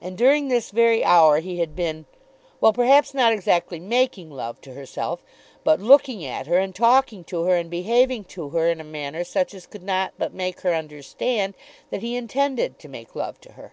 [0.00, 2.06] And during this very hour he had been,
[2.60, 5.22] well, perhaps not exactly making love to herself,
[5.62, 9.22] but looking at her and talking to her, and behaving to her in a manner
[9.22, 11.54] such as could not but make her understand
[11.90, 13.72] that he intended to make love to her.